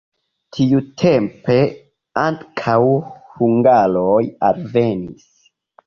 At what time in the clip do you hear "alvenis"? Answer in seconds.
4.53-5.33